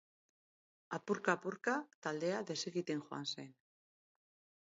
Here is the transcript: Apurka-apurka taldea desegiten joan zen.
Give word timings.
Apurka-apurka 0.97 1.75
taldea 2.07 2.41
desegiten 2.53 3.05
joan 3.11 3.29
zen. 3.35 3.53